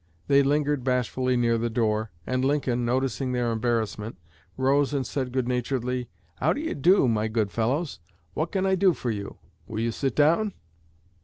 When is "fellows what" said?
7.51-8.51